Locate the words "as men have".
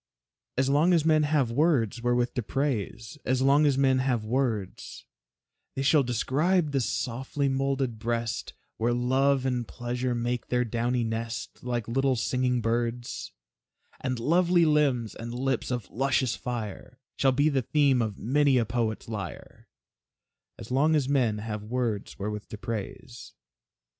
0.93-1.51, 3.67-4.25, 20.95-21.61